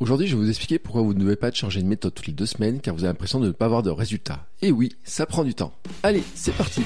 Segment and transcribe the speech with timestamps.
[0.00, 2.32] Aujourd'hui, je vais vous expliquer pourquoi vous ne devez pas changer de méthode toutes les
[2.32, 4.46] deux semaines car vous avez l'impression de ne pas avoir de résultats.
[4.62, 5.74] Et oui, ça prend du temps.
[6.02, 6.82] Allez, c'est parti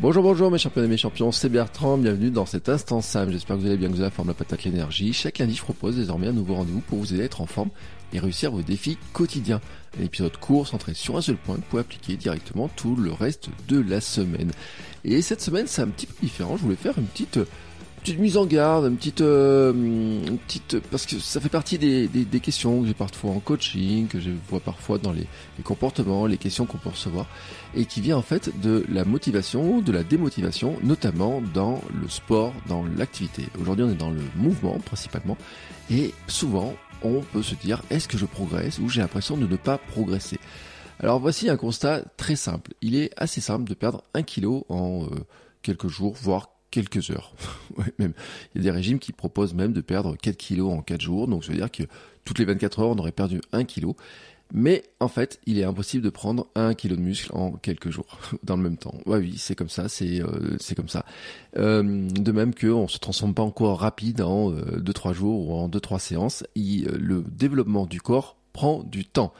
[0.00, 3.30] Bonjour, bonjour mes champions et mes champions, c'est Bertrand, bienvenue dans cet instant Sam.
[3.30, 5.12] J'espère que vous allez bien, que vous avez la forme, la patate, l'énergie.
[5.12, 7.70] Chaque lundi, je propose désormais un nouveau rendez-vous pour vous aider à être en forme
[8.12, 9.60] et réussir vos défis quotidiens.
[10.00, 13.80] Un épisode court centré sur un seul point pour appliquer directement tout le reste de
[13.80, 14.50] la semaine.
[15.04, 16.56] Et cette semaine, c'est un petit peu différent.
[16.56, 17.38] Je voulais faire une petite
[18.06, 22.06] petite mise en garde, une petite, euh, une petite, parce que ça fait partie des,
[22.06, 25.26] des, des questions que j'ai parfois en coaching, que je vois parfois dans les,
[25.58, 27.26] les comportements, les questions qu'on peut recevoir,
[27.74, 32.52] et qui vient en fait de la motivation, de la démotivation, notamment dans le sport,
[32.68, 33.42] dans l'activité.
[33.60, 35.36] Aujourd'hui, on est dans le mouvement principalement,
[35.90, 39.56] et souvent, on peut se dire, est-ce que je progresse ou j'ai l'impression de ne
[39.56, 40.38] pas progresser?
[41.00, 42.72] Alors voici un constat très simple.
[42.82, 45.08] Il est assez simple de perdre un kilo en euh,
[45.62, 46.50] quelques jours, voire
[47.10, 47.34] heures.
[47.98, 48.12] même.
[48.54, 51.28] Il y a des régimes qui proposent même de perdre 4 kilos en 4 jours.
[51.28, 51.84] Donc ça veut dire que
[52.24, 53.96] toutes les 24 heures, on aurait perdu 1 kilo.
[54.54, 58.18] Mais en fait, il est impossible de prendre 1 kilo de muscle en quelques jours,
[58.44, 58.94] dans le même temps.
[59.04, 61.04] Oui, c'est comme ça, c'est euh, comme ça.
[61.56, 65.54] Euh, de même qu'on ne se transforme pas en corps rapide en 2-3 jours ou
[65.54, 66.44] en 2-3 séances.
[66.54, 69.32] Il, le développement du corps prend du temps.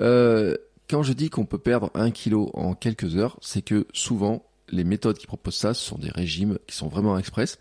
[0.00, 0.56] Euh,
[0.90, 4.84] quand je dis qu'on peut perdre 1 kilo en quelques heures, c'est que souvent les
[4.84, 7.58] méthodes qui proposent ça, ce sont des régimes qui sont vraiment express.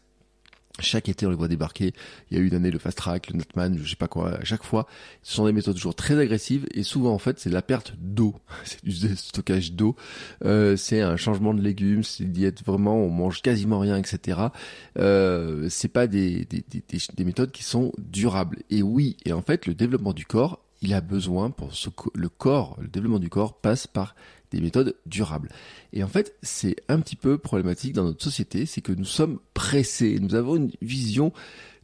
[0.82, 1.94] Chaque été, on les voit débarquer.
[2.30, 4.36] Il y a eu une année le fast track, le Nutman, je sais pas quoi.
[4.36, 4.88] À chaque fois,
[5.24, 8.36] ce sont des méthodes toujours très agressives et souvent en fait, c'est la perte d'eau.
[8.64, 9.96] C'est du stockage d'eau.
[10.46, 12.04] Euh, c'est un changement de légumes.
[12.04, 14.40] C'est une diète vraiment, on mange quasiment rien, etc.
[14.98, 16.82] Euh, c'est pas des, des, des,
[17.14, 18.60] des méthodes qui sont durables.
[18.70, 22.30] Et oui, et en fait, le développement du corps, il a besoin pour ce, le
[22.30, 24.16] corps, le développement du corps passe par
[24.52, 25.50] des méthodes durables.
[25.94, 29.40] Et en fait, c'est un petit peu problématique dans notre société, c'est que nous sommes
[29.54, 31.32] pressés, nous avons une vision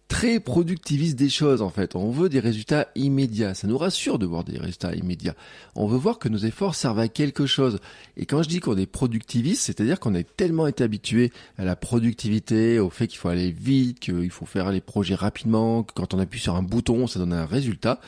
[0.07, 1.95] très productiviste des choses en fait.
[1.95, 3.55] On veut des résultats immédiats.
[3.55, 5.35] Ça nous rassure de voir des résultats immédiats.
[5.75, 7.79] On veut voir que nos efforts servent à quelque chose.
[8.15, 11.75] Et quand je dis qu'on est productiviste, c'est-à-dire qu'on est tellement été habitué à la
[11.75, 16.13] productivité, au fait qu'il faut aller vite, qu'il faut faire les projets rapidement, que quand
[16.13, 17.99] on appuie sur un bouton, ça donne un résultat.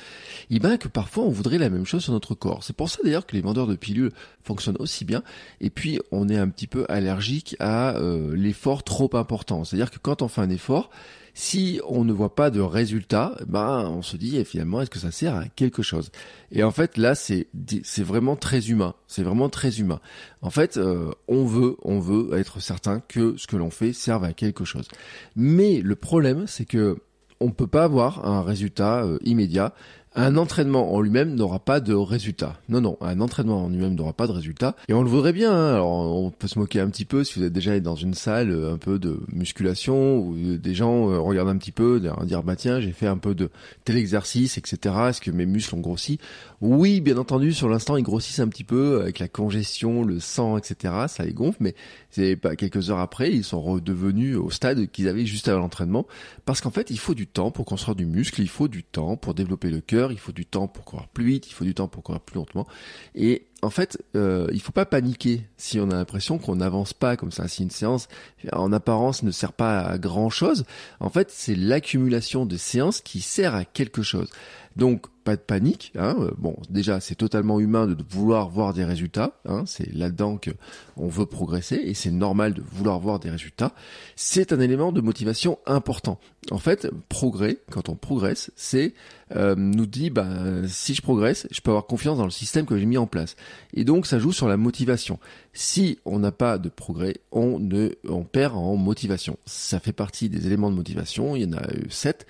[0.52, 2.64] Et bien que parfois on voudrait la même chose sur notre corps.
[2.64, 4.12] C'est pour ça d'ailleurs que les vendeurs de pilules
[4.44, 5.24] fonctionnent aussi bien.
[5.62, 9.64] Et puis on est un petit peu allergique à euh, l'effort trop important.
[9.64, 10.92] C'est-à-dire que quand on fait un effort,
[11.40, 15.12] si on ne voit pas de résultat, ben on se dit finalement est-ce que ça
[15.12, 16.10] sert à quelque chose?
[16.52, 17.46] Et en fait là c'est
[17.84, 20.00] c'est vraiment très humain, c'est vraiment très humain.
[20.42, 24.24] En fait, euh, on veut on veut être certain que ce que l'on fait serve
[24.24, 24.88] à quelque chose.
[25.36, 26.98] Mais le problème c'est que
[27.40, 29.76] on peut pas avoir un résultat euh, immédiat
[30.18, 32.60] un entraînement en lui-même n'aura pas de résultat.
[32.70, 34.76] Non, non, un entraînement en lui-même n'aura pas de résultat.
[34.88, 35.54] Et on le voudrait bien.
[35.54, 35.76] Hein.
[35.76, 38.50] Alors, on peut se moquer un petit peu si vous êtes déjà dans une salle
[38.50, 42.56] euh, un peu de musculation où des gens euh, regardent un petit peu, dire bah
[42.56, 43.52] tiens, j'ai fait un peu de
[43.86, 44.96] tel exercice, etc.
[45.10, 46.18] Est-ce que mes muscles ont grossi?
[46.62, 50.58] Oui, bien entendu, sur l'instant ils grossissent un petit peu avec la congestion, le sang,
[50.58, 50.94] etc.
[51.08, 51.76] Ça les gonfle, mais
[52.10, 56.08] c'est pas quelques heures après, ils sont redevenus au stade qu'ils avaient juste avant l'entraînement,
[56.46, 59.18] parce qu'en fait, il faut du temps pour construire du muscle, il faut du temps
[59.18, 61.74] pour développer le cœur il faut du temps pour courir plus vite, il faut du
[61.74, 62.68] temps pour courir plus lentement.
[63.16, 67.18] Et en fait, euh, il faut pas paniquer si on a l'impression qu'on n'avance pas
[67.18, 67.48] comme ça.
[67.48, 68.08] Si une séance,
[68.52, 70.66] en apparence, ne sert pas à grand chose,
[71.00, 74.30] en fait, c'est l'accumulation de séances qui sert à quelque chose.
[74.76, 75.92] Donc, pas de panique.
[75.98, 76.16] Hein.
[76.38, 79.34] Bon, déjà, c'est totalement humain de vouloir voir des résultats.
[79.46, 79.64] Hein.
[79.66, 80.52] C'est là-dedans que
[80.96, 83.74] on veut progresser et c'est normal de vouloir voir des résultats.
[84.16, 86.20] C'est un élément de motivation important.
[86.52, 88.94] En fait, progrès, quand on progresse, c'est
[89.36, 90.30] euh, nous dit, bah,
[90.68, 93.36] si je progresse, je peux avoir confiance dans le système que j'ai mis en place.
[93.74, 95.20] Et donc, ça joue sur la motivation.
[95.54, 97.90] Si on n'a pas de progrès, on ne,
[98.32, 99.38] perd en motivation.
[99.46, 101.36] Ça fait partie des éléments de motivation.
[101.36, 102.26] Il y en a sept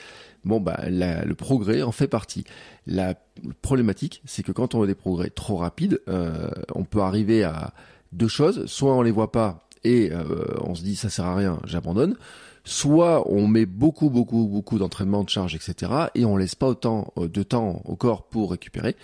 [0.46, 2.46] bon bah le progrès en fait partie.
[2.86, 3.16] La
[3.62, 7.74] problématique, c'est que quand on a des progrès trop rapides, euh, on peut arriver à
[8.14, 8.66] deux choses.
[8.66, 12.16] Soit on les voit pas et euh, on se dit ça sert à rien, j'abandonne.
[12.68, 15.92] Soit on met beaucoup, beaucoup, beaucoup d'entraînement, de charge, etc.
[16.16, 18.96] et on laisse pas autant euh, de temps au corps pour récupérer.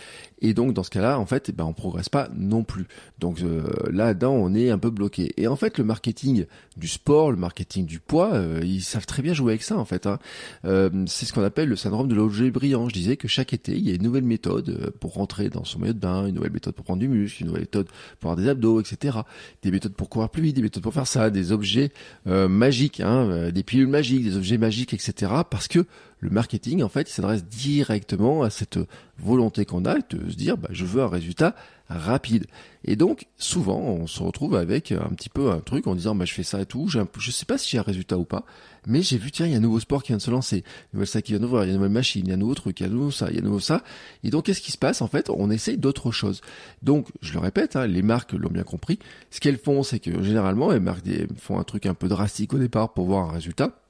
[0.44, 2.86] Et donc dans ce cas-là, en fait, eh ben, on progresse pas non plus.
[3.18, 5.32] Donc euh, là-dedans, on est un peu bloqué.
[5.38, 6.46] Et en fait, le marketing
[6.76, 9.86] du sport, le marketing du poids, euh, ils savent très bien jouer avec ça en
[9.86, 10.06] fait.
[10.06, 10.20] Hein.
[10.66, 12.90] Euh, c'est ce qu'on appelle le syndrome de l'objet brillant.
[12.90, 15.80] Je disais que chaque été, il y a une nouvelle méthode pour rentrer dans son
[15.80, 17.88] maillot de bain, une nouvelle méthode pour prendre du muscle, une nouvelle méthode
[18.20, 19.20] pour avoir des abdos, etc.
[19.62, 21.94] Des méthodes pour courir plus vite, des méthodes pour faire ça, des objets
[22.26, 25.32] magiques, hein, des pilules magiques, des objets magiques, etc.
[25.50, 25.86] Parce que
[26.24, 28.80] le marketing, en fait, il s'adresse directement à cette
[29.20, 31.54] volonté qu'on a de se dire, bah, je veux un résultat
[31.90, 32.46] rapide.
[32.86, 36.24] Et donc, souvent, on se retrouve avec un petit peu un truc en disant, bah,
[36.24, 38.46] je fais ça et tout, je ne sais pas si j'ai un résultat ou pas,
[38.88, 40.58] mais j'ai vu, tiens, il y a un nouveau sport qui vient de se lancer,
[40.58, 42.32] une nouvelle ça qui vient de voir, il y a une nouvelle machine, il y
[42.32, 43.60] a un nouveau truc, il y a un nouveau ça, il y a un nouveau
[43.60, 43.84] ça.
[44.24, 45.02] Et donc, qu'est-ce qui se passe?
[45.02, 46.40] En fait, on essaye d'autres choses.
[46.82, 48.98] Donc, je le répète, hein, les marques l'ont bien compris.
[49.30, 51.04] Ce qu'elles font, c'est que généralement, les marques
[51.38, 53.83] font un truc un peu drastique au départ pour voir un résultat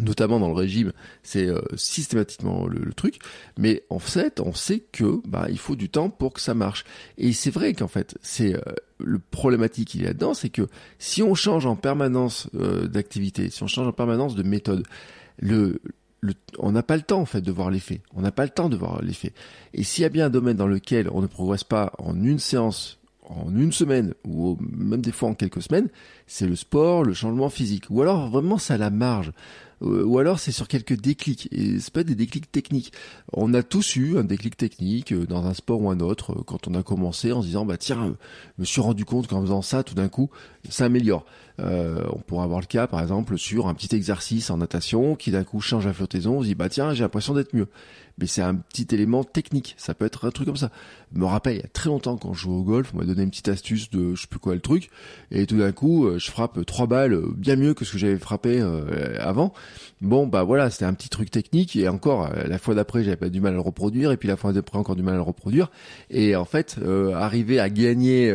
[0.00, 0.92] notamment dans le régime,
[1.22, 3.18] c'est euh, systématiquement le, truc.
[3.58, 6.84] Mais en fait, on sait que bah il faut du temps pour que ça marche.
[7.18, 8.60] Et c'est vrai qu'en fait, c'est euh,
[8.98, 10.68] le problématique qu'il y a dedans, c'est que
[10.98, 14.84] si on change en permanence euh, d'activité, si on change en permanence de méthode,
[15.38, 15.80] le,
[16.58, 18.00] on n'a pas le temps en fait de voir l'effet.
[18.14, 19.32] On n'a pas le temps de voir l'effet.
[19.74, 22.38] Et s'il y a bien un domaine dans lequel on ne progresse pas en une
[22.38, 22.98] séance
[23.28, 25.88] en une semaine ou même des fois en quelques semaines,
[26.26, 27.84] c'est le sport, le changement physique.
[27.90, 29.32] Ou alors vraiment c'est à la marge.
[29.82, 32.92] Euh, ou alors c'est sur quelques déclics, et c'est pas des déclics techniques.
[33.32, 36.42] On a tous eu un déclic technique euh, dans un sport ou un autre euh,
[36.46, 38.16] quand on a commencé en se disant bah tiens,
[38.56, 40.30] je me suis rendu compte qu'en faisant ça, tout d'un coup,
[40.68, 41.24] ça améliore.
[41.58, 45.44] on pourrait avoir le cas par exemple sur un petit exercice en natation qui d'un
[45.44, 47.68] coup change la flottaison, on se dit bah tiens, j'ai l'impression d'être mieux
[48.18, 49.74] mais c'est un petit élément technique.
[49.78, 50.70] Ça peut être un truc comme ça.
[51.12, 53.22] Me rappelle, il y a très longtemps, quand je jouais au golf, on m'a donné
[53.22, 54.90] une petite astuce de je sais plus quoi le truc,
[55.30, 57.98] et tout d'un coup, euh, je frappe trois balles euh, bien mieux que ce que
[57.98, 59.52] j'avais frappé euh, avant.
[60.00, 63.28] Bon, bah voilà, c'était un petit truc technique, et encore, la fois d'après, j'avais pas
[63.28, 65.22] du mal à le reproduire, et puis la fois d'après, encore du mal à le
[65.22, 65.70] reproduire.
[66.10, 66.76] Et en fait,
[67.14, 68.30] arriver à gagner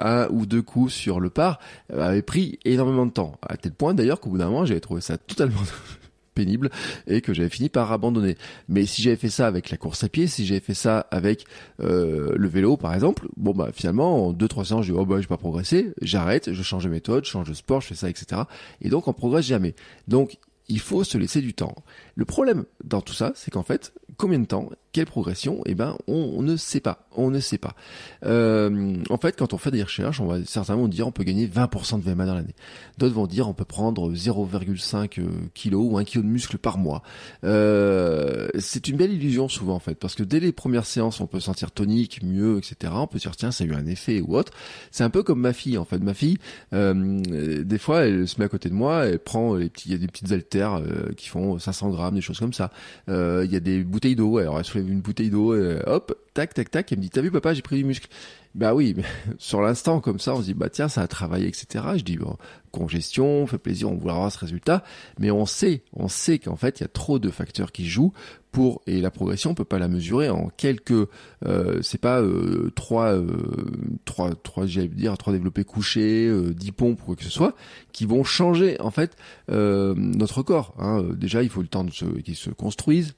[0.00, 1.58] un ou deux coups sur le par
[1.92, 3.38] avait pris énormément de temps.
[3.42, 5.60] À tel point d'ailleurs qu'au bout d'un moment, j'avais trouvé ça totalement
[6.34, 6.70] pénible
[7.06, 8.36] et que j'avais fini par abandonner.
[8.68, 11.44] Mais si j'avais fait ça avec la course à pied, si j'avais fait ça avec
[11.80, 15.04] euh, le vélo par exemple, bon bah finalement en deux trois séances je dis oh
[15.04, 17.88] bah je vais pas progresser, j'arrête, je change de méthode, je change de sport, je
[17.88, 18.42] fais ça etc.
[18.80, 19.74] Et donc on progresse jamais.
[20.08, 20.38] Donc
[20.70, 21.74] il faut se laisser du temps.
[22.14, 25.96] Le problème dans tout ça, c'est qu'en fait, combien de temps, quelle progression, eh ben,
[26.08, 27.06] on, ne sait pas.
[27.16, 27.74] On ne sait pas.
[28.24, 31.46] Euh, en fait, quand on fait des recherches, on va certainement dire on peut gagner
[31.46, 32.54] 20% de VMA dans l'année.
[32.98, 35.20] D'autres vont dire on peut prendre 0,5
[35.54, 37.02] kg ou 1 kg de muscle par mois.
[37.44, 41.26] Euh, c'est une belle illusion souvent en fait, parce que dès les premières séances, on
[41.26, 42.92] peut sentir tonique, mieux, etc.
[42.96, 44.52] On peut dire tiens, ça a eu un effet ou autre.
[44.90, 45.98] C'est un peu comme ma fille en fait.
[45.98, 46.38] Ma fille,
[46.72, 49.92] euh, des fois, elle se met à côté de moi, elle prend les petits, il
[49.92, 50.82] y a des petites haltères
[51.16, 52.72] qui font 500 grammes, des choses comme ça.
[53.08, 54.38] Il y a des bouteilles d'eau.
[54.38, 55.54] Alors une bouteille d'eau,
[55.86, 58.08] hop, tac, tac, tac, elle me dit, t'as vu papa, j'ai pris du muscle.
[58.54, 59.04] Bah oui, mais
[59.38, 61.84] sur l'instant comme ça, on se dit bah tiens, ça a travaillé, etc.
[61.96, 62.36] Je dis bon,
[62.72, 64.82] congestion, fait plaisir, on voulait avoir ce résultat,
[65.20, 68.12] mais on sait, on sait qu'en fait il y a trop de facteurs qui jouent
[68.50, 71.08] pour et la progression on peut pas la mesurer en quelques,
[71.46, 73.28] euh, c'est pas euh, trois, euh,
[74.04, 77.54] trois, trois, j'allais dire trois développés couchés, euh, dix pompes ou quoi que ce soit,
[77.92, 79.16] qui vont changer en fait
[79.52, 80.74] euh, notre corps.
[80.80, 81.04] Hein.
[81.14, 83.14] Déjà, il faut le temps de se, qu'il se construise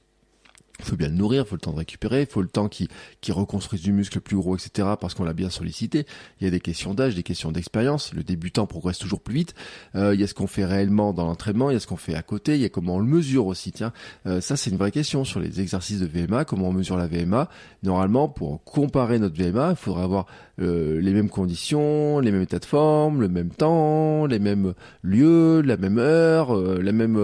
[0.82, 2.69] il faut bien le nourrir, il faut le temps de récupérer, il faut le temps
[2.69, 2.88] qu'il
[3.31, 4.88] reconstruise du muscle plus gros, etc.
[5.00, 6.06] parce qu'on l'a bien sollicité.
[6.40, 8.12] Il y a des questions d'âge, des questions d'expérience.
[8.14, 9.55] Le débutant progresse toujours plus vite.
[9.94, 11.96] Euh, il y a ce qu'on fait réellement dans l'entraînement, il y a ce qu'on
[11.96, 13.72] fait à côté, il y a comment on le mesure aussi.
[13.72, 13.93] Tiens,
[14.27, 17.06] euh, ça c'est une vraie question sur les exercices de VMA, comment on mesure la
[17.06, 17.48] VMA.
[17.82, 20.27] Normalement, pour comparer notre VMA, il faudrait avoir
[20.60, 25.60] euh, les mêmes conditions, les mêmes états de forme, le même temps, les mêmes lieux,
[25.60, 27.19] la même heure, la même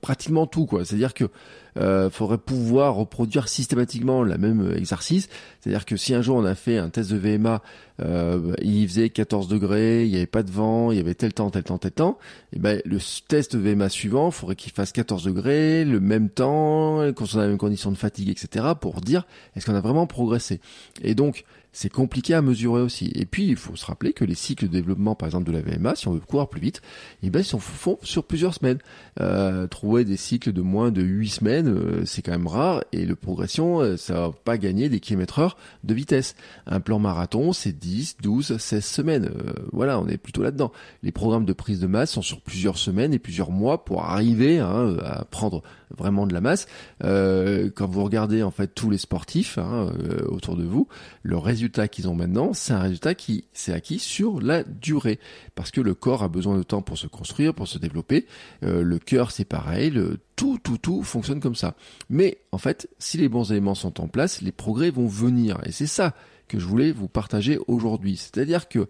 [0.00, 0.84] pratiquement tout quoi.
[0.84, 1.24] C'est-à-dire que
[1.78, 5.28] euh, faudrait pouvoir reproduire systématiquement le même exercice.
[5.60, 7.62] C'est-à-dire que si un jour on a fait un test de VMA,
[8.02, 11.32] euh, il faisait 14 degrés, il n'y avait pas de vent, il y avait tel
[11.32, 12.18] temps, tel temps, tel temps,
[12.52, 17.26] et ben le test VMA suivant, faudrait qu'il fasse 14 degrés, le même temps, qu'on
[17.26, 18.66] soit dans la même condition de fatigue, etc.
[18.80, 19.26] pour dire
[19.56, 20.60] est-ce qu'on a vraiment progressé?
[21.02, 23.10] Et donc c'est compliqué à mesurer aussi.
[23.16, 25.60] Et puis, il faut se rappeler que les cycles de développement, par exemple, de la
[25.60, 26.80] VMA, si on veut courir plus vite,
[27.24, 28.78] eh ben, ils se font sur plusieurs semaines.
[29.20, 33.04] Euh, trouver des cycles de moins de 8 semaines, euh, c'est quand même rare, et
[33.04, 36.36] le progression, euh, ça va pas gagner des kilomètres heure de vitesse.
[36.66, 39.30] Un plan marathon, c'est 10, 12, 16 semaines.
[39.72, 40.70] voilà, on est plutôt là-dedans.
[41.02, 44.60] Les programmes de prise de masse sont sur plusieurs semaines et plusieurs mois pour arriver
[44.60, 46.66] hein, à prendre vraiment de la masse.
[47.00, 49.92] quand vous regardez en fait tous les sportifs hein,
[50.28, 50.88] autour de vous,
[51.22, 55.18] le résultat résultat qu'ils ont maintenant, c'est un résultat qui s'est acquis sur la durée.
[55.54, 58.26] Parce que le corps a besoin de temps pour se construire, pour se développer.
[58.62, 59.90] Euh, le cœur, c'est pareil.
[59.90, 61.74] Le, tout, tout, tout fonctionne comme ça.
[62.10, 65.58] Mais en fait, si les bons éléments sont en place, les progrès vont venir.
[65.64, 66.14] Et c'est ça
[66.48, 68.18] que je voulais vous partager aujourd'hui.
[68.18, 68.88] C'est-à-dire que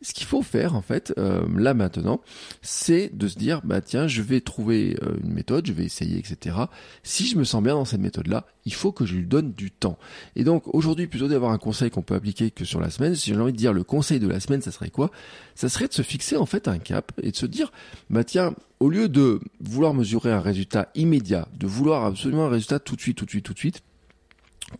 [0.00, 2.20] ce qu'il faut faire en fait euh, là maintenant,
[2.62, 6.18] c'est de se dire bah tiens je vais trouver euh, une méthode, je vais essayer
[6.18, 6.56] etc.
[7.02, 9.52] Si je me sens bien dans cette méthode là, il faut que je lui donne
[9.52, 9.98] du temps.
[10.36, 13.30] Et donc aujourd'hui plutôt d'avoir un conseil qu'on peut appliquer que sur la semaine, si
[13.30, 15.10] j'ai envie de dire le conseil de la semaine, ça serait quoi?
[15.54, 17.72] Ça serait de se fixer en fait un cap et de se dire
[18.10, 22.78] bah tiens au lieu de vouloir mesurer un résultat immédiat, de vouloir absolument un résultat
[22.78, 23.82] tout de suite, tout de suite, tout de suite,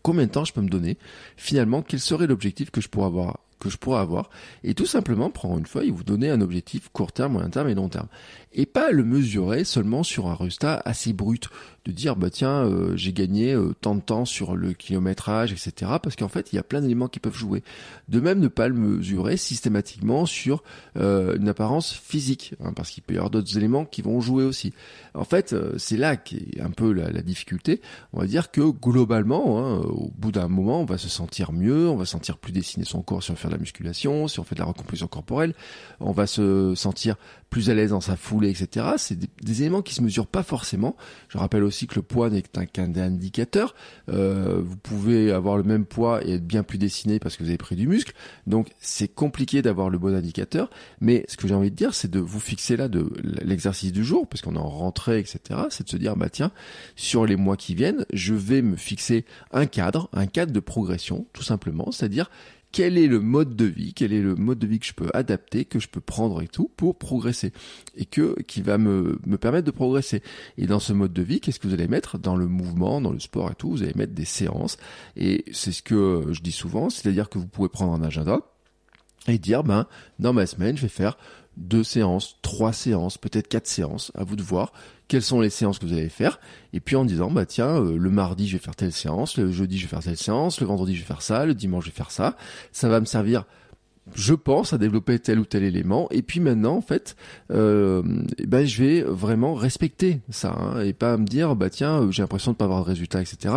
[0.01, 0.97] combien de temps je peux me donner?
[1.35, 4.29] Finalement, quel serait l'objectif que je pourrais avoir que je pourrais avoir.
[4.63, 7.69] Et tout simplement prendre une feuille et vous donner un objectif court terme, moyen terme
[7.69, 8.07] et long terme.
[8.53, 11.49] Et pas le mesurer seulement sur un résultat assez brut
[11.89, 15.93] de dire bah tiens euh, j'ai gagné euh, tant de temps sur le kilométrage etc
[16.01, 17.63] parce qu'en fait il y a plein d'éléments qui peuvent jouer
[18.07, 20.63] de même ne pas le mesurer systématiquement sur
[20.97, 24.43] euh, une apparence physique hein, parce qu'il peut y avoir d'autres éléments qui vont jouer
[24.43, 24.73] aussi
[25.13, 27.81] en fait c'est là qui est un peu la, difficulté
[28.13, 31.89] on va dire que globalement hein, au bout d'un moment on va se sentir mieux
[31.89, 34.43] on va sentir plus dessiner son corps si on fait de la musculation si on
[34.43, 35.53] fait de la recomposition corporelle
[35.99, 37.17] on va se sentir
[37.49, 38.93] plus à l'aise dans sa foulée, etc.
[38.97, 40.95] C'est des, éléments qui se mesurent pas forcément.
[41.29, 43.75] Je rappelle aussi le poids n'est qu'un indicateur.
[44.09, 47.49] Euh, vous pouvez avoir le même poids et être bien plus dessiné parce que vous
[47.49, 48.13] avez pris du muscle.
[48.47, 50.69] Donc c'est compliqué d'avoir le bon indicateur.
[51.01, 53.09] Mais ce que j'ai envie de dire, c'est de vous fixer là de
[53.43, 55.61] l'exercice du jour, parce qu'on est en rentrée, etc.
[55.69, 56.51] C'est de se dire, bah tiens,
[56.95, 61.25] sur les mois qui viennent, je vais me fixer un cadre, un cadre de progression,
[61.33, 61.91] tout simplement.
[61.91, 62.29] C'est-à-dire
[62.71, 65.09] quel est le mode de vie, quel est le mode de vie que je peux
[65.13, 67.51] adapter, que je peux prendre et tout pour progresser
[67.95, 70.21] et que qui va me, me permettre de progresser.
[70.57, 73.11] Et dans ce mode de vie, qu'est-ce que vous allez mettre dans le mouvement, dans
[73.11, 73.71] le sport et tout?
[73.71, 74.77] Vous allez mettre des séances
[75.15, 78.39] et c'est ce que je dis souvent, c'est-à-dire que vous pouvez prendre un agenda
[79.27, 79.87] et dire ben
[80.19, 81.17] dans ma semaine, je vais faire
[81.59, 84.73] deux séances, trois séances, peut-être quatre séances, à vous de voir
[85.07, 86.39] quelles sont les séances que vous allez faire,
[86.71, 89.51] et puis en disant, bah tiens, euh, le mardi je vais faire telle séance, le
[89.51, 91.89] jeudi je vais faire telle séance, le vendredi je vais faire ça, le dimanche je
[91.89, 92.35] vais faire ça,
[92.71, 93.45] ça va me servir
[94.15, 96.07] je pense à développer tel ou tel élément.
[96.11, 97.15] Et puis maintenant en fait
[97.51, 98.01] euh,
[98.45, 102.21] ben je vais vraiment respecter ça hein, et pas me dire bah tiens euh, j'ai
[102.21, 103.55] l'impression de pas avoir de résultat etc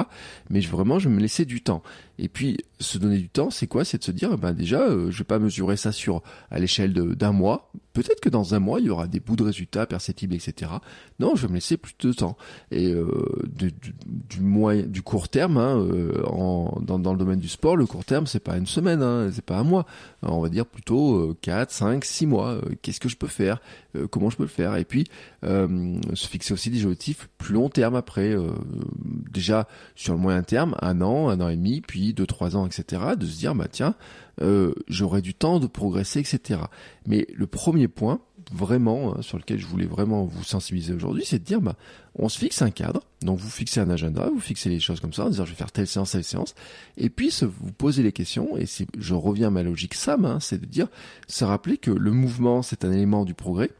[0.50, 1.82] mais vraiment je vais me laisser du temps
[2.18, 3.84] et puis se donner du temps c'est quoi?
[3.84, 6.92] C'est de se dire ben déjà euh, je vais pas mesurer ça sur à l'échelle
[6.92, 7.70] d'un mois.
[7.92, 10.72] Peut-être que dans un mois il y aura des bouts de résultats perceptibles etc
[11.20, 12.36] non je vais me laisser plus de temps.
[12.70, 13.06] Et euh,
[13.48, 13.72] du,
[14.06, 16.22] du, moyen du court terme hein, euh,
[16.80, 19.44] dans, dans le domaine du sport le court terme c'est pas une semaine hein, c'est
[19.44, 19.86] pas un mois.
[20.22, 22.48] On va dire plutôt 4, 5, 6 mois.
[22.50, 23.60] Euh, qu'est-ce que je peux faire?
[24.10, 24.76] Comment je peux le faire?
[24.76, 25.06] Et puis,
[25.42, 28.34] se fixer aussi des objectifs plus long terme après.
[29.30, 32.66] déjà, sur le moyen terme, un an, un an et demi, puis deux, trois ans,
[32.66, 33.02] etc.
[33.16, 33.94] De se dire, bah tiens,
[34.88, 36.60] j'aurai du temps de progresser, etc.
[37.06, 38.20] Mais le premier point,
[38.52, 41.76] vraiment, hein, sur lequel je voulais vraiment vous sensibiliser aujourd'hui, c'est de dire, bah,
[42.16, 45.12] on se fixe un cadre, donc vous fixez un agenda, vous fixez les choses comme
[45.12, 46.54] ça, en disant je vais faire telle séance, telle séance,
[46.96, 48.66] et puis vous posez les questions, et
[48.98, 50.88] je reviens à ma logique SAM, hein, c'est de dire,
[51.28, 53.70] se rappeler que le mouvement, c'est un élément du progrès,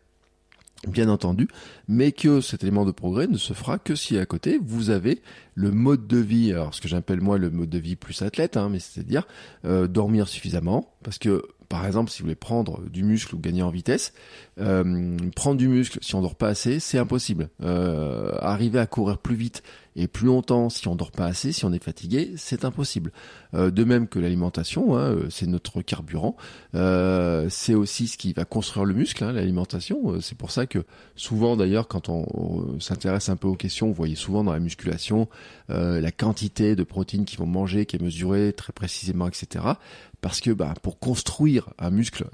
[0.88, 1.48] bien entendu,
[1.88, 5.22] mais que cet élément de progrès ne se fera que si à côté vous avez
[5.54, 8.56] le mode de vie, alors ce que j'appelle moi le mode de vie plus athlète,
[8.56, 9.26] hein, mais c'est-à-dire
[9.64, 13.62] euh, dormir suffisamment, parce que par exemple, si vous voulez prendre du muscle ou gagner
[13.62, 14.12] en vitesse,
[14.60, 17.48] euh, prendre du muscle si on dort pas assez, c'est impossible.
[17.62, 19.62] Euh, arriver à courir plus vite
[19.96, 23.12] et plus longtemps si on dort pas assez, si on est fatigué, c'est impossible.
[23.54, 26.36] Euh, de même que l'alimentation, hein, c'est notre carburant.
[26.72, 30.20] c'est aussi ce qui va construire le muscle, hein, l'alimentation.
[30.20, 30.84] C'est pour ça que
[31.16, 35.28] souvent d'ailleurs, quand on, s'intéresse un peu aux questions, vous voyez souvent dans la musculation
[35.68, 39.74] la quantité de protéines qu'ils vont manger qui est mesurée très précisément, etc
[40.22, 42.26] parce que bah, pour construire un muscle,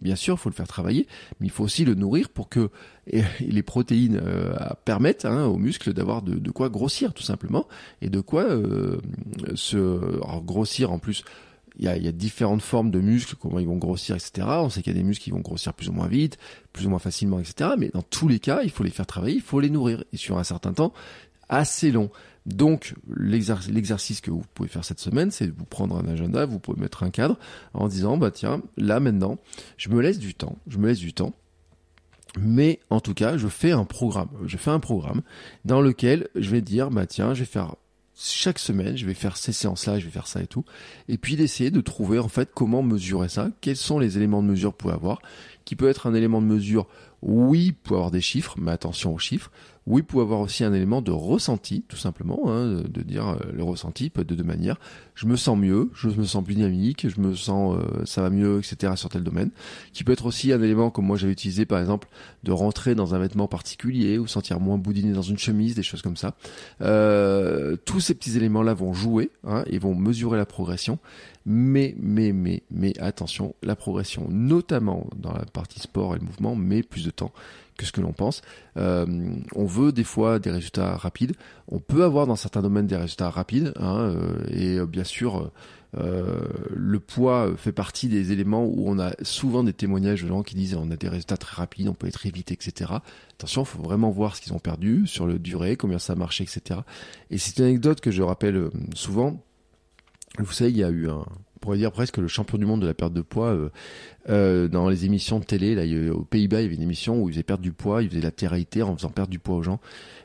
[0.00, 1.06] bien sûr, il faut le faire travailler,
[1.38, 2.70] mais il faut aussi le nourrir pour que
[3.06, 7.66] les protéines euh, permettent hein, au muscle d'avoir de, quoi grossir tout simplement
[8.00, 8.98] et de quoi euh,
[9.54, 11.24] se grossir en plus.
[11.76, 14.46] Il y, a, il y a, différentes formes de muscles, comment ils vont grossir, etc.
[14.60, 16.38] On sait qu'il y a des muscles qui vont grossir plus ou moins vite,
[16.72, 17.70] plus ou moins facilement, etc.
[17.76, 20.04] Mais dans tous les cas, il faut les faire travailler, il faut les nourrir.
[20.12, 20.92] Et sur un certain temps
[21.48, 22.10] assez long.
[22.46, 26.58] Donc l'exercice que vous pouvez faire cette semaine, c'est de vous prendre un agenda, vous
[26.58, 27.38] pouvez mettre un cadre
[27.72, 29.38] en disant bah tiens, là maintenant,
[29.76, 31.32] je me laisse du temps, je me laisse du temps.
[32.38, 35.22] Mais en tout cas, je fais un programme, je fais un programme
[35.64, 37.76] dans lequel je vais dire bah tiens, je vais faire
[38.16, 40.64] chaque semaine, je vais faire ces séances-là, je vais faire ça et tout.
[41.08, 44.48] Et puis d'essayer de trouver en fait comment mesurer ça, quels sont les éléments de
[44.48, 45.20] mesure que vous avoir,
[45.64, 46.86] qui peut être un élément de mesure
[47.26, 49.50] Oui, pouvez avoir des chiffres, mais attention aux chiffres.
[49.86, 53.62] Oui, pouvez avoir aussi un élément de ressenti, tout simplement, hein, de dire euh, le
[53.62, 54.76] ressenti peut être de deux manières.
[55.14, 58.28] Je me sens mieux, je me sens plus dynamique, je me sens euh, ça va
[58.28, 58.94] mieux, etc.
[58.96, 59.50] sur tel domaine.
[59.92, 62.08] Qui peut être aussi un élément comme moi j'avais utilisé par exemple
[62.44, 66.02] de rentrer dans un vêtement particulier ou sentir moins boudiné dans une chemise, des choses
[66.02, 66.34] comme ça.
[66.82, 70.98] Euh, tous ces petits éléments-là vont jouer hein, et vont mesurer la progression.
[71.46, 76.54] Mais, mais, mais, mais attention, la progression, notamment dans la partie sport et le mouvement,
[76.56, 77.32] met plus de temps
[77.76, 78.42] que ce que l'on pense.
[78.76, 79.06] Euh,
[79.54, 81.34] on veut des fois des résultats rapides.
[81.68, 83.72] On peut avoir dans certains domaines des résultats rapides.
[83.76, 85.50] Hein, euh, et euh, bien sûr,
[85.96, 90.56] le poids fait partie des éléments où on a souvent des témoignages de gens qui
[90.56, 92.94] disent on a des résultats très rapides, on peut être très vite, etc.
[93.34, 96.16] Attention, il faut vraiment voir ce qu'ils ont perdu sur le durée, combien ça a
[96.16, 96.80] marché, etc.
[97.30, 99.40] Et c'est une anecdote que je rappelle souvent.
[100.38, 101.24] Vous savez, il y a eu un,
[101.64, 103.70] pourrait dire presque le champion du monde de la perte de poids euh,
[104.28, 105.74] euh, dans les émissions de télé.
[105.74, 108.10] Là, aux Pays-Bas, il y avait une émission où il faisait perdre du poids, il
[108.10, 109.80] faisait la télé en faisant perdre du poids aux gens.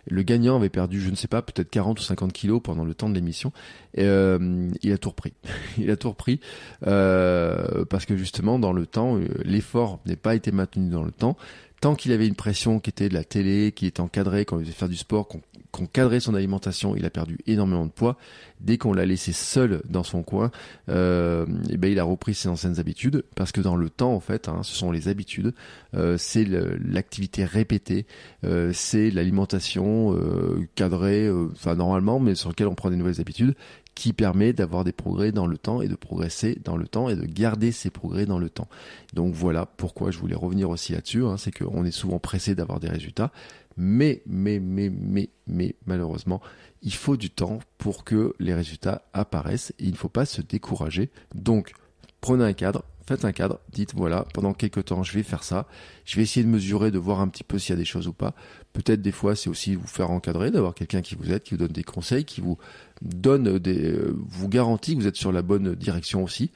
[0.07, 2.93] Le gagnant avait perdu, je ne sais pas, peut-être 40 ou 50 kilos pendant le
[2.93, 3.53] temps de l'émission.
[3.93, 5.33] Et euh, il a tout repris.
[5.77, 6.41] il a tout repris
[6.81, 11.37] parce que justement, dans le temps, l'effort n'est pas été maintenu dans le temps
[11.81, 14.65] tant qu'il avait une pression qui était de la télé, qui était encadrée quand il
[14.65, 18.17] faisait faire du sport, qu'on qu'on cadrait son alimentation, il a perdu énormément de poids.
[18.59, 20.51] Dès qu'on l'a laissé seul dans son coin,
[20.89, 23.23] euh, et eh ben il a repris ses anciennes habitudes.
[23.35, 25.53] Parce que dans le temps en fait, hein, ce sont les habitudes,
[25.95, 28.05] euh, c'est l'activité répétée,
[28.43, 33.55] euh, c'est l'alimentation euh, cadrée, enfin normalement, mais sur lequel on prend des nouvelles habitudes
[33.99, 37.17] qui permet d'avoir des progrès dans le temps et de progresser dans le temps et
[37.17, 38.69] de garder ces progrès dans le temps.
[39.13, 42.79] Donc voilà pourquoi je voulais revenir aussi là-dessus, hein, c'est qu'on est souvent pressé d'avoir
[42.79, 43.33] des résultats,
[43.81, 46.41] mais, mais, mais, mais, mais, malheureusement,
[46.81, 50.41] il faut du temps pour que les résultats apparaissent et il ne faut pas se
[50.41, 51.09] décourager.
[51.33, 51.71] Donc,
[52.19, 55.65] prenez un cadre, faites un cadre, dites voilà, pendant quelques temps, je vais faire ça.
[56.03, 58.09] Je vais essayer de mesurer, de voir un petit peu s'il y a des choses
[58.09, 58.35] ou pas.
[58.73, 61.57] Peut-être des fois, c'est aussi vous faire encadrer, d'avoir quelqu'un qui vous aide, qui vous
[61.57, 62.57] donne des conseils, qui vous
[63.01, 66.51] donne des, euh, vous garantit que vous êtes sur la bonne direction aussi.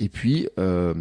[0.00, 0.94] Et puis euh,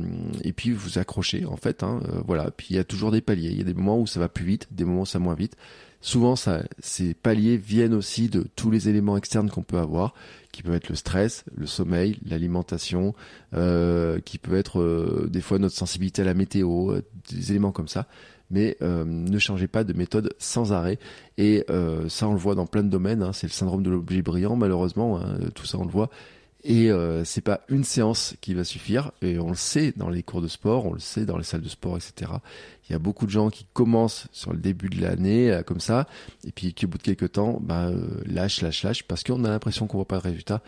[0.43, 2.51] et puis vous accrochez en fait hein, euh, voilà.
[2.51, 3.49] Puis il y a toujours des paliers.
[3.49, 5.25] Il y a des moments où ça va plus vite des moments où ça va
[5.25, 5.55] moins vite.
[6.01, 10.13] Souvent ça ces paliers viennent aussi de tous les éléments externes qu'on peut avoir
[10.51, 13.13] qui peuvent être le stress le sommeil l'alimentation
[13.53, 16.99] euh, qui peut être euh, des fois notre sensibilité à la météo
[17.31, 18.07] des éléments comme ça
[18.49, 20.99] mais ne changez pas de méthode sans arrêt.
[21.37, 21.65] Et
[22.07, 23.21] ça, on le voit dans plein de domaines.
[23.21, 23.33] Hein.
[23.33, 25.19] c'est le syndrome de l'objet brillant, malheureusement.
[25.19, 25.37] Hein.
[25.53, 26.09] tout ça, on le voit.
[26.63, 29.11] Et euh, c'est pas une séance qui va suffire.
[29.21, 31.61] Et on le sait dans les cours de sport, on le sait dans les salles
[31.61, 32.31] de sport, etc.
[32.89, 35.79] Il y a beaucoup de gens qui commencent sur le début de l'année euh, comme
[35.79, 36.07] ça,
[36.45, 39.45] et puis qui au bout de quelques temps, bah, euh, lâche, lâche, lâche, parce qu'on
[39.45, 40.61] a l'impression qu'on voit pas de résultat.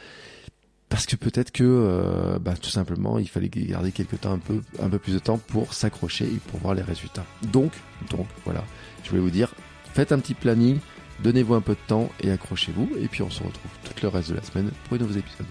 [0.89, 4.62] Parce que peut-être que, euh, bah, tout simplement, il fallait garder quelques temps un peu,
[4.82, 7.25] un peu plus de temps pour s'accrocher et pour voir les résultats.
[7.52, 7.73] Donc,
[8.10, 8.63] donc, voilà,
[9.04, 9.54] je voulais vous dire,
[9.93, 10.80] faites un petit planning,
[11.23, 12.89] donnez-vous un peu de temps et accrochez-vous.
[12.99, 15.47] Et puis on se retrouve tout le reste de la semaine pour de nouveaux épisodes.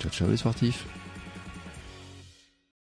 [0.00, 0.86] Ciao ciao les sportifs